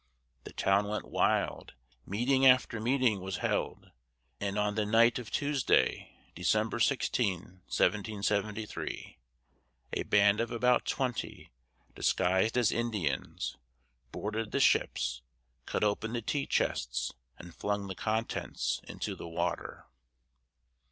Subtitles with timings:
[0.45, 1.75] The town went wild,
[2.07, 3.91] meeting after meeting was held,
[4.39, 9.19] and on the night of Tuesday, December 16, 1773,
[9.93, 11.51] a band of about twenty,
[11.93, 13.57] disguised as Indians,
[14.11, 15.21] boarded the ships,
[15.67, 19.85] cut open the tea chests and flung the contents into the water.